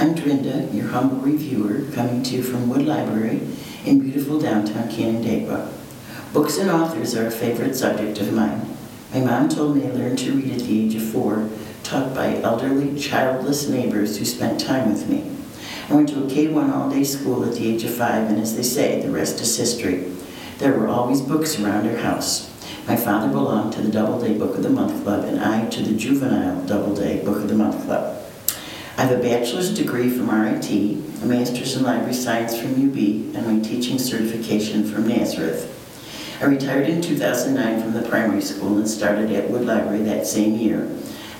[0.00, 3.42] I'm Drinda, your humble reviewer, coming to you from Wood Library
[3.84, 5.70] in beautiful downtown Canandaigua.
[6.32, 8.66] Books and authors are a favorite subject of mine.
[9.12, 11.50] My mom told me I learned to read at the age of four,
[11.82, 15.36] taught by elderly, childless neighbors who spent time with me.
[15.90, 18.62] I went to a K-1 all-day school at the age of five, and as they
[18.62, 20.10] say, the rest is history.
[20.56, 22.48] There were always books around our house.
[22.88, 25.92] My father belonged to the Doubleday Book of the Month Club, and I to the
[25.94, 28.19] Juvenile Doubleday Book of the Month Club.
[29.00, 33.46] I have a bachelor's degree from RIT, a master's in library science from UB, and
[33.46, 36.38] my teaching certification from Nazareth.
[36.42, 40.54] I retired in 2009 from the primary school and started at Wood Library that same
[40.56, 40.86] year.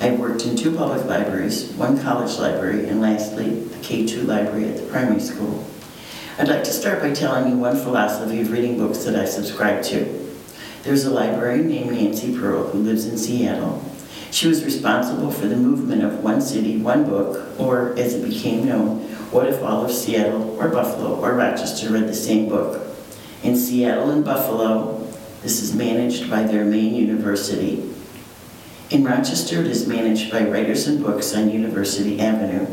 [0.00, 4.78] I've worked in two public libraries, one college library, and lastly, the K-2 library at
[4.78, 5.62] the primary school.
[6.38, 9.82] I'd like to start by telling you one philosophy of reading books that I subscribe
[9.82, 10.34] to.
[10.82, 13.84] There's a librarian named Nancy Pearl who lives in Seattle.
[14.30, 18.66] She was responsible for the movement of one city, one book, or as it became
[18.66, 22.86] known, what if all of Seattle or Buffalo or Rochester read the same book?
[23.42, 25.06] In Seattle and Buffalo,
[25.42, 27.90] this is managed by their main university,
[28.90, 32.66] in Rochester, it is managed by Writers and Books on University Avenue.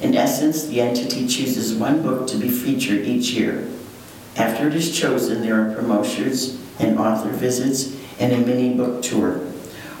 [0.00, 3.68] In essence, the entity chooses one book to be featured each year.
[4.36, 9.46] After it is chosen, there are promotions and author visits and a mini book tour.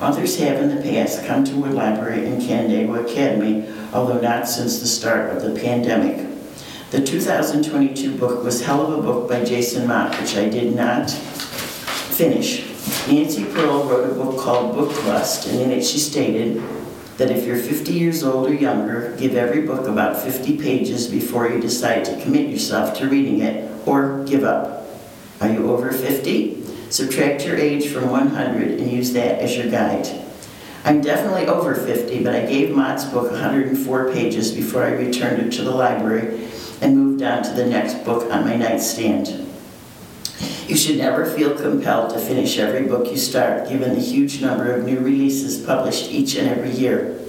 [0.04, 4.78] Authors have in the past come to Wood Library and Canandaigua Academy, although not since
[4.78, 6.28] the start of the pandemic.
[6.90, 11.10] The 2022 book was Hell of a Book by Jason Mott, which I did not
[11.10, 12.66] finish.
[13.08, 16.62] Nancy Pearl wrote a book called Book Lust, and in it she stated
[17.16, 21.48] that if you're 50 years old or younger, give every book about 50 pages before
[21.48, 24.86] you decide to commit yourself to reading it or give up.
[25.40, 26.63] Are you over 50?
[26.94, 30.06] Subtract your age from 100 and use that as your guide.
[30.84, 35.50] I'm definitely over 50, but I gave Mott's book 104 pages before I returned it
[35.54, 36.48] to the library
[36.80, 39.26] and moved on to the next book on my nightstand.
[40.68, 44.72] You should never feel compelled to finish every book you start, given the huge number
[44.72, 47.20] of new releases published each and every year.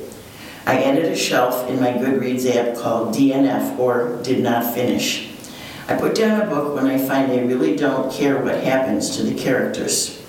[0.67, 5.34] I added a shelf in my Goodreads app called DNF, or Did Not Finish.
[5.87, 9.23] I put down a book when I find I really don't care what happens to
[9.23, 10.19] the characters.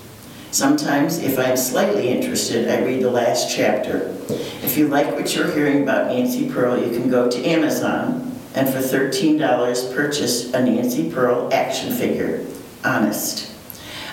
[0.51, 4.15] Sometimes, if I'm slightly interested, I read the last chapter.
[4.63, 8.69] If you like what you're hearing about Nancy Pearl, you can go to Amazon and
[8.69, 12.45] for $13 purchase a Nancy Pearl action figure
[12.83, 13.51] honest.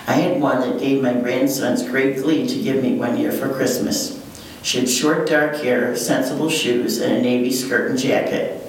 [0.07, 3.53] I had one that gave my grandsons great glee to give me one year for
[3.53, 4.21] Christmas.
[4.63, 8.61] She had short dark hair, sensible shoes, and a navy skirt and jacket.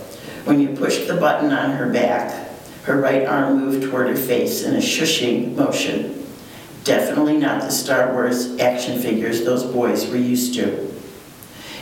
[0.44, 2.45] When you pushed the button on her back,
[2.86, 6.28] her right arm moved toward her face in a shushing motion.
[6.84, 10.92] Definitely not the Star Wars action figures those boys were used to.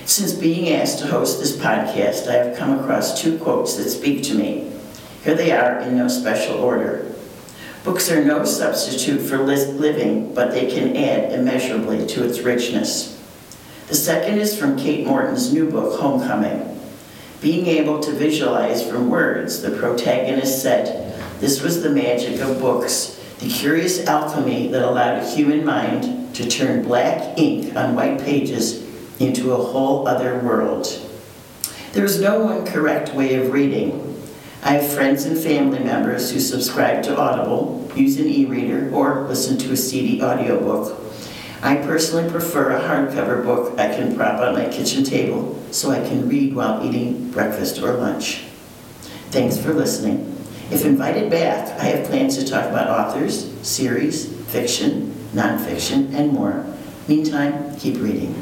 [0.05, 4.23] Since being asked to host this podcast, I have come across two quotes that speak
[4.23, 4.71] to me.
[5.23, 7.13] Here they are in no special order.
[7.83, 13.21] Books are no substitute for living, but they can add immeasurably to its richness.
[13.87, 16.72] The second is from Kate Morton's new book, Homecoming.
[17.43, 23.21] Being able to visualize from words, the protagonist said, this was the magic of books,
[23.39, 28.81] the curious alchemy that allowed a human mind to turn black ink on white pages
[29.19, 30.87] into a whole other world.
[31.91, 34.13] There is no one correct way of reading,
[34.65, 39.57] I have friends and family members who subscribe to Audible, use an e-reader, or listen
[39.57, 40.97] to a CD audiobook.
[41.63, 46.05] I personally prefer a hardcover book I can prop on my kitchen table so I
[46.05, 48.43] can read while eating breakfast or lunch.
[49.31, 50.37] Thanks for listening.
[50.71, 56.65] If invited back, I have plans to talk about authors, series, fiction, nonfiction, and more.
[57.07, 58.35] Meantime, keep reading.